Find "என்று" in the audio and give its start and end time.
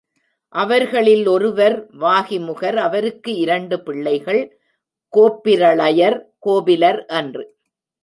7.05-7.43